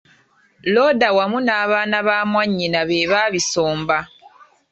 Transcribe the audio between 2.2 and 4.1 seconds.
mwanyina be baabisomba.